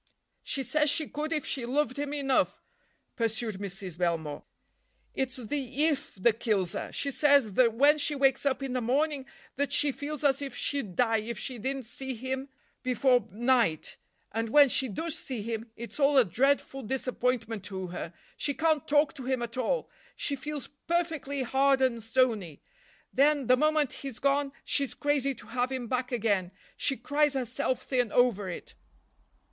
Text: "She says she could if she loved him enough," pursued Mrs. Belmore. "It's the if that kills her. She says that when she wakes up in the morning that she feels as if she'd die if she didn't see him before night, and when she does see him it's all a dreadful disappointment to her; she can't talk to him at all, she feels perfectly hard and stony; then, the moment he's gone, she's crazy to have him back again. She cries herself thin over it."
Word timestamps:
"She 0.41 0.63
says 0.63 0.89
she 0.89 1.07
could 1.07 1.31
if 1.31 1.45
she 1.45 1.63
loved 1.63 1.99
him 1.99 2.11
enough," 2.11 2.59
pursued 3.15 3.59
Mrs. 3.59 3.99
Belmore. 3.99 4.45
"It's 5.13 5.35
the 5.35 5.83
if 5.85 6.15
that 6.15 6.39
kills 6.39 6.73
her. 6.73 6.91
She 6.91 7.11
says 7.11 7.53
that 7.53 7.75
when 7.75 7.99
she 7.99 8.15
wakes 8.15 8.43
up 8.43 8.63
in 8.63 8.73
the 8.73 8.81
morning 8.81 9.27
that 9.57 9.71
she 9.71 9.91
feels 9.91 10.23
as 10.23 10.41
if 10.41 10.55
she'd 10.55 10.95
die 10.95 11.17
if 11.19 11.37
she 11.37 11.59
didn't 11.59 11.83
see 11.85 12.15
him 12.15 12.49
before 12.81 13.27
night, 13.31 13.97
and 14.31 14.49
when 14.49 14.69
she 14.69 14.87
does 14.87 15.15
see 15.19 15.43
him 15.43 15.69
it's 15.75 15.99
all 15.99 16.17
a 16.17 16.25
dreadful 16.25 16.81
disappointment 16.81 17.63
to 17.65 17.89
her; 17.89 18.11
she 18.35 18.55
can't 18.55 18.87
talk 18.87 19.13
to 19.13 19.25
him 19.25 19.43
at 19.43 19.55
all, 19.55 19.87
she 20.15 20.35
feels 20.35 20.67
perfectly 20.87 21.43
hard 21.43 21.79
and 21.79 22.01
stony; 22.01 22.59
then, 23.13 23.45
the 23.45 23.55
moment 23.55 23.93
he's 24.01 24.17
gone, 24.17 24.51
she's 24.65 24.95
crazy 24.95 25.35
to 25.35 25.45
have 25.49 25.71
him 25.71 25.85
back 25.87 26.11
again. 26.11 26.51
She 26.75 26.97
cries 26.97 27.35
herself 27.35 27.83
thin 27.83 28.11
over 28.11 28.49
it." 28.49 28.73